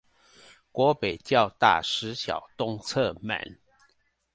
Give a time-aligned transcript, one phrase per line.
[0.71, 3.59] 國北教大實小東側門